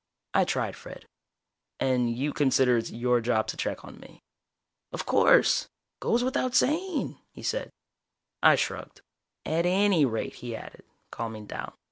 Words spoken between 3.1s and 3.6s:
job to